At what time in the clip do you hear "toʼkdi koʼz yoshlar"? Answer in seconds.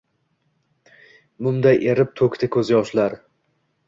2.21-3.17